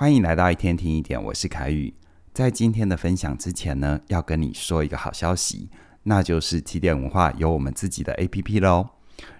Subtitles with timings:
[0.00, 1.92] 欢迎来到一天听一点，我是凯宇。
[2.32, 5.68] 在今天的分享之前呢，要跟你说一个好消息，
[6.04, 8.88] 那就是起点文化有我们自己的 APP 喽。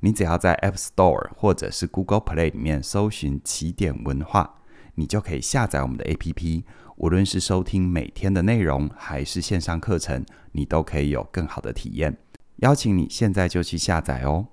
[0.00, 4.50] 你只要在 App Store 或者是 Google Play 里面搜寻起点文化，
[4.94, 6.62] 你就可以下载我们的 APP。
[6.96, 12.16] 无论是收听每天的内容，还是线上课程，你都可以有更好的体验。
[12.60, 14.46] 邀请你现在就去下载哦。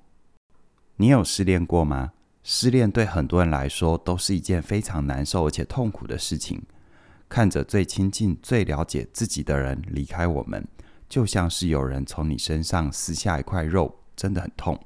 [0.97, 2.11] 你有失恋过吗？
[2.43, 6.61] 失恋对很多人来说都是一件非常难受而且痛苦的事情。
[7.29, 10.67] 看着最亲近、最了解自己的人离开我们，
[11.07, 14.77] 就像是有人从你身上撕下一块肉，真的很痛。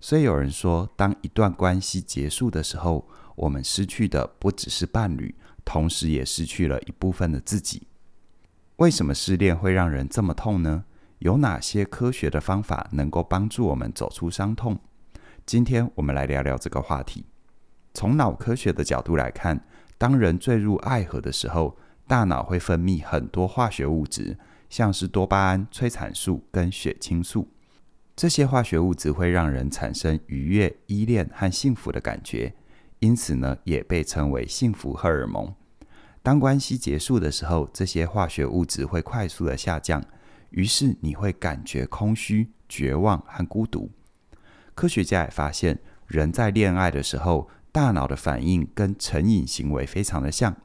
[0.00, 5.34] 所以有人说，当一段关系结束的时候，我们失去的不只是伴侣，
[5.64, 7.86] 同时也失去了一部分的自己。
[8.76, 10.84] 为什么失恋会让人这么痛呢？
[11.20, 14.78] 有哪些科学的方法能够帮助我们走出伤痛？
[15.46, 17.24] 今天我们来聊聊这个话题。
[17.92, 19.64] 从脑科学的角度来看，
[19.98, 24.38] 当人坠入爱河的时候，大脑会分泌很多化学物质，
[24.68, 27.48] 像是多巴胺、催产素跟血清素。
[28.14, 32.54] 这些化学物质会让人产生愉悦、依恋和幸福的感觉，
[32.98, 35.52] 因此呢，也被称为幸福荷尔蒙。
[36.22, 40.04] 当关系结束的时候，这些化学物质会快速的下降，
[40.50, 43.90] 于是你会感觉空虚、绝望和孤独。
[44.80, 50.56] 科学家也发现，人在恋爱的时候，大脑的反应跟成瘾行为非常的像。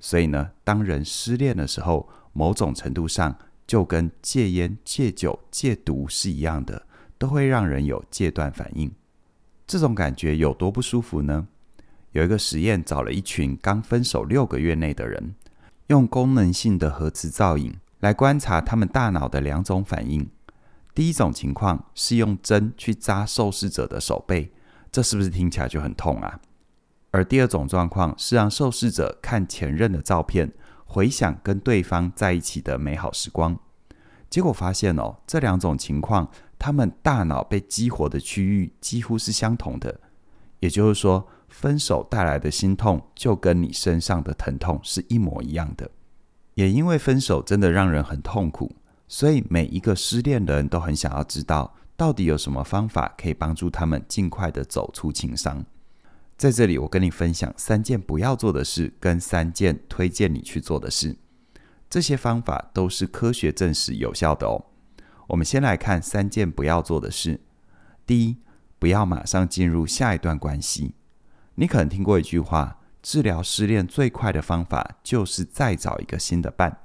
[0.00, 6.84] 所以呢，当人失恋的时候，某种程度上就跟戒烟、戒酒、戒毒是一样的，
[7.18, 8.90] 都会让人有戒断反应。
[9.64, 11.46] 这种感觉有多不舒服呢？
[12.10, 15.36] 有一个实验，找了一群刚分手六个月内的人，
[15.86, 20.28] 用功能性的核磁造影来观察他们大脑的两种反应。
[20.94, 24.52] 第一种情况是用针去扎受试者的手背，
[24.90, 26.40] 这是不是听起来就很痛啊？
[27.10, 30.52] 而第二种状况是让受试者看前任的照片，
[30.84, 33.58] 回想跟对方在一起的美好时光。
[34.28, 40.00] 结果发现哦，这两种情况，他们大脑被激活的区域几乎是相同的。
[40.60, 45.90] 也就是说，分手带来的心痛就跟你身上的疼痛是一模一样的。
[46.54, 48.74] 也因为分手真的让人很痛苦。
[49.12, 55.62] 所以每一个失恋的人都很想要知道，到底有什么方法可以帮助他们尽快的走出情伤。
[56.38, 61.14] 在这里，我跟你分享三件不要做的事，跟三件推荐你去做的事。
[61.90, 64.64] 这些方法都是科学证实有效的哦。
[65.26, 67.38] 我们先来看三件不要做的事。
[68.06, 68.38] 第一，
[68.78, 70.94] 不要马上进入下一段关系。
[71.56, 76.78] 你可能听过一句话：治疗失恋最快的方法就是再找一个新的伴。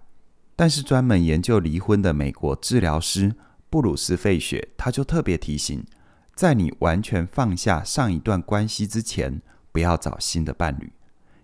[0.60, 3.36] 但是，专门研究离婚的美国治疗师
[3.70, 5.86] 布鲁斯·费雪，他就特别提醒，
[6.34, 9.40] 在你完全放下上一段关系之前，
[9.72, 10.92] 不要找新的伴侣，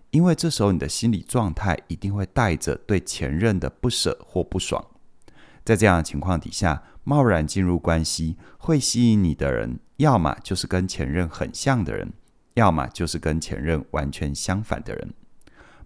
[0.10, 4.84] 因为这时候你的心理状态一定会带着对前任的不舍或不爽。
[5.64, 12.12] 在这样的情况底下，贸然进入关系，会吸引你的人，要么就是跟前任很像的人，
[12.56, 15.14] 要么就是跟前任完全相反的人。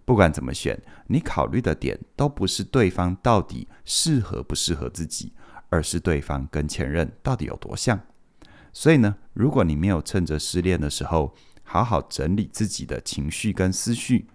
[0.08, 5.34] 不管怎么选，你考虑的点都不是对方到底适合不适合自己，
[5.68, 8.00] 而是对方跟前任到底有多像。
[8.72, 14.26] 所以呢，如果你没有趁着失恋的时候好好整理自己的情绪跟思绪，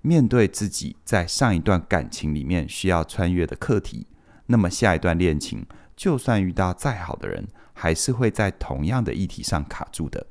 [0.00, 4.06] 面对自己在上一段感情里面需要穿越的课题，
[4.46, 10.26] 那么下一段恋情就算遇到再好的人，还是会在同样的议题上卡住的。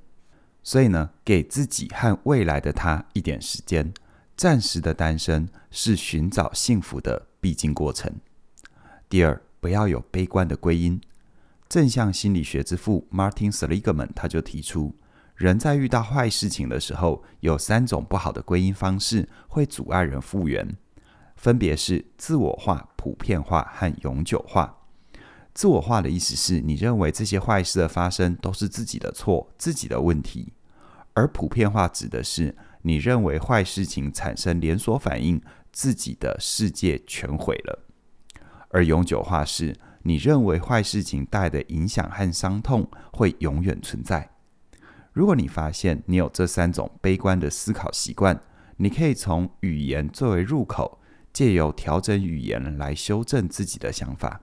[0.64, 3.94] 所以呢，给自己和未来的他一点时间。
[4.38, 8.14] 暂时的单身是寻找幸福的必经过程。
[9.10, 11.02] 第二，不要有悲观的归因。
[11.68, 14.96] 正向心理学之父 Martin Seligman 他就提出，
[15.36, 20.78] 人在遇到坏事情的时候，有三种不好的归因方式会阻碍人复原，
[21.36, 24.78] 分别是自我化、普遍化和永久化。
[25.56, 30.54] 自我化的意思是你认为这些坏事的发生都是自己的错、自己的问题，
[31.16, 35.42] 而普遍化指的是，你认为坏事情产生连锁反应，
[35.72, 37.80] 自己的世界全毁了；
[38.70, 44.30] 而永久化是，你认为坏事情带的影响和伤痛会永远存在。
[45.12, 48.40] 如果你发现你有这三种悲观的思考习惯，
[48.78, 51.00] 你可以从语言作为入口，
[51.34, 54.42] 借由调整语言来修正自己的想法，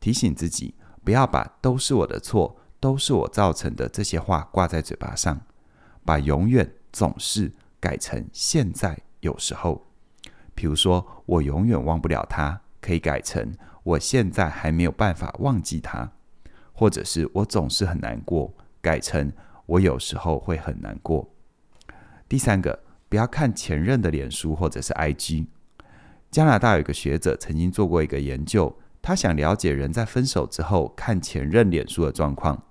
[0.00, 0.74] 提醒自己
[1.04, 5.42] 不要把“都是我的错，都是我造成的”这些话挂在嘴巴上，
[6.04, 6.72] 把永远。
[6.96, 9.86] 总是改成现在，有时候，
[10.54, 13.52] 比如说我永远忘不了他，可以改成
[13.82, 16.10] 我现在还没有办法忘记他，
[16.72, 18.50] 或者是我总是很难过，
[18.80, 19.30] 改成
[19.66, 21.28] 我有时候会很难过。
[22.26, 25.48] 第三个，不要看前任的脸书或者是 IG。
[26.30, 32.62] 加拿大有一个学者曾经做过一个研究，他想了解人在分手之后看前任脸书的状况。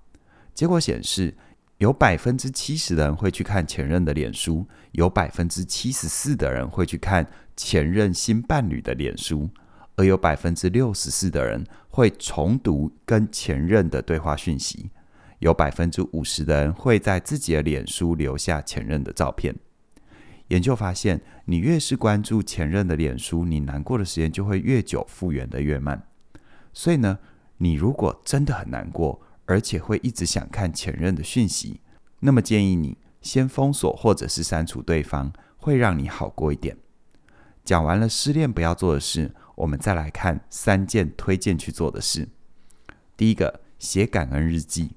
[0.55, 1.37] 结果显示，
[1.77, 7.27] 有百分之七十的人会去看前任的脸书，有百分之七十四的人会去看
[7.57, 9.49] 前任新伴侣的脸书，
[9.97, 14.89] 而有百分之六十四的人会重读跟前任的对话讯息，
[15.39, 19.53] 有百分之五十的人会在自己的脸书留下前任的照片。
[20.47, 26.01] 研究发现，你越是关注前任的脸书，你难过的时间就会越久，复原的越慢。
[26.71, 27.19] 所以呢，
[27.57, 31.81] 你如果真的很难过，而且会一直想看前任的讯息，
[32.19, 36.77] 那么建议你先封锁或者是删除对方，会让你好过一点。
[37.63, 42.27] 讲完了失恋不要做的事，我们再来看三件推荐去做的事。
[43.17, 44.91] 第一个，写感恩日记。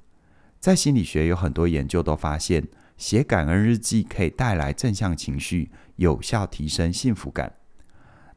[0.59, 2.67] 在心理学有很多研究都发现。
[2.99, 7.55] 写感恩日记可以带来正向情绪，有效提升幸福感。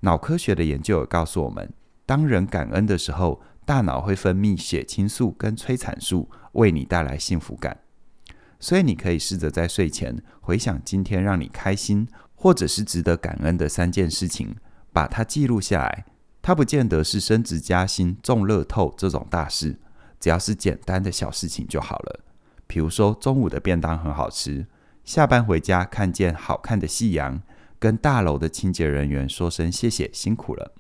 [0.02, 1.74] 脑科学的研究也告诉我们，
[2.06, 7.80] 当人感恩的时候，大脑会分泌血清素跟催产素，为你带来幸福感。
[8.60, 14.54] 所以，你可以试着在睡前回想今天让你开心或者是值得感恩的三件事情，
[14.92, 16.04] 把它记录下来。
[16.42, 19.80] 它不见得是升职加薪、中乐透这种大事，
[20.20, 22.20] 只要是简单的小事情就好了。
[22.68, 24.68] 比如说，中午的便当很好吃，
[25.06, 27.42] 下班回家看见好看的夕阳，
[27.80, 30.74] 跟大楼的清洁人员说声谢谢，辛苦了。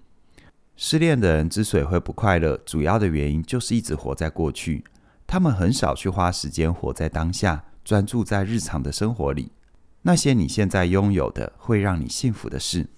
[0.83, 4.83] 失恋的人之所以会不快乐，主要的原因就是一直活在过去，
[5.27, 9.51] 他们很少去花时间活在当下，专注在日常的生活里。
[10.01, 12.89] 那些你现在拥有的，会让你幸福的事，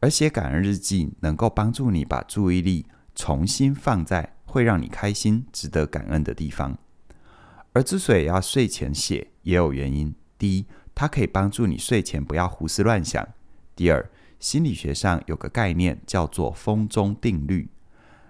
[0.00, 6.78] 而写感恩日记能够帮助你把注意力重新放在会让你开心、值得感恩的地方。
[7.74, 10.14] 而之所以要睡前写，也有原因。
[10.38, 13.22] 第一，它可以帮助你睡前不要胡思乱想；
[13.76, 14.10] 第二，
[14.42, 17.68] 心理学上有个概念叫做“峰终定律”，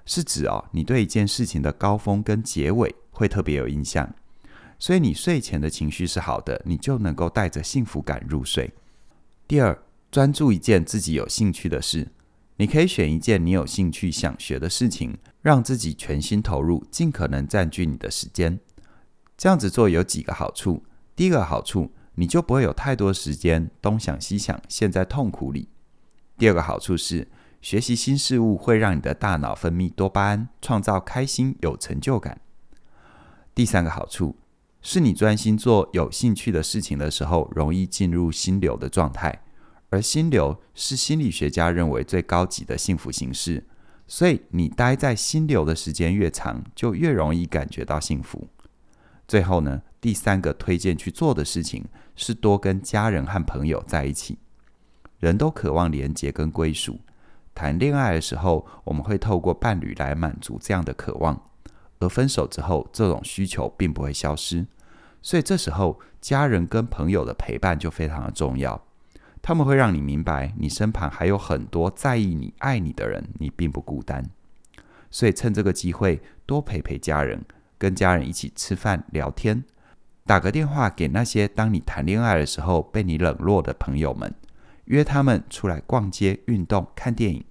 [0.05, 4.15] 是指哦，你对一件事情的高峰跟结尾会特别有印象。
[4.79, 8.71] 所以你睡前的情绪是好的，你就能够带着幸福感入睡。
[9.49, 12.07] 第二，专注一件自己有兴趣的事，
[12.59, 18.61] 你可以选一件你有兴趣想学的事情，让自己全心投入，尽可能占据你的时间。
[19.39, 20.85] 这样子做有几个好处。
[21.17, 25.69] 第一个好处，你就不会有太多时间东想西想，陷在痛苦里。
[26.43, 27.29] 第二个好处是，
[27.61, 32.41] 学习新事物会让你的大脑分泌多巴胺，创造开心有成就感。
[33.55, 34.35] 第三个好处，
[34.81, 39.45] 是你专心做有兴趣的事情的时候，容易进入心流的状态。
[39.91, 43.65] 而心流是心理学家认为最高级的幸福形式，
[44.09, 48.49] 所以你待在心流的时间越长，就越容易感觉到幸福。
[49.29, 51.85] 最后呢，第三个推荐去做的事情
[52.17, 54.39] 是多跟家人和朋友在一起。
[55.23, 56.99] 人都渴望连结跟归属。
[57.55, 61.37] 谈恋爱的时候，我们会透过伴侣来满足这样的渴望；
[62.01, 64.67] 而分手之后，这种需求并不会消失。
[65.23, 68.83] 所以这时候，家人跟朋友的陪伴就非常的重要。
[69.41, 74.25] 他们会让你明白，你身旁还有很多在意你、爱你的人，你并不孤单。
[75.09, 77.45] 所以趁这个机会，多陪陪家人。
[77.79, 79.63] 跟家人一起吃饭聊天，
[80.25, 84.33] 打个电话给那些当你谈恋爱的时候被你冷落的朋友们，
[84.93, 87.43] 约他们出来逛街、运动、看电影。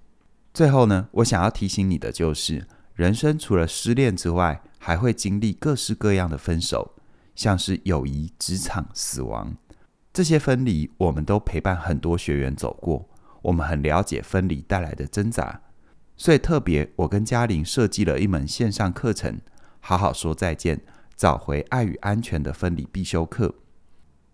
[0.54, 6.94] 最后呢，我想要提醒你的就是，人生除了失恋之外，还会经历各式各样的分手，
[7.34, 9.56] 像是友谊、职场、死亡
[10.12, 13.08] 这些分离，我们都陪伴很多学员走过，
[13.42, 15.62] 我们很了解分离带来的挣扎，
[16.16, 19.40] 所以特别我跟嘉玲设计了一门线上课程。
[19.80, 20.80] 好好说再见，
[21.16, 23.52] 找回爱与安全的分离必修课。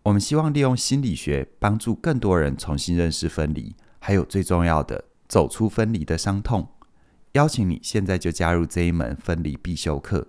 [0.09, 6.67] 我们希望利用心理学帮助更多人重新认识分离，还有最重要的，走出分离的伤痛。
[7.33, 10.29] 邀请你现在就加入这一门分离必修课，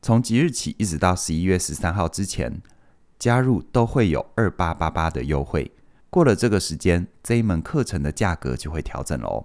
[0.00, 2.62] 从即日起一直到十一月十三号之前，
[3.18, 5.70] 加入都会有二八八八的优惠。
[6.08, 9.44] 过了这个时间，这一门课程的价格就会调整了哦。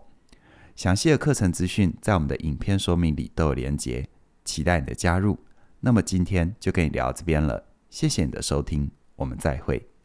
[0.77, 4.07] 详细的课程资讯在我们的影片说明里都有连结。
[4.45, 5.37] 期待你的加入，
[5.81, 9.96] 那么今天就跟你聊到这边了，谢谢你的收听，我们再会。